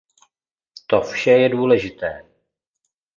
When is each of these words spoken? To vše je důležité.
To 0.87 1.01
vše 1.01 1.29
je 1.31 1.49
důležité. 1.49 2.23